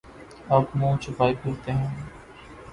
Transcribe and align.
اب 0.55 0.63
منہ 0.75 0.97
چھپائے 1.01 1.33
پھرتے 1.41 1.71
ہیں۔ 1.71 1.89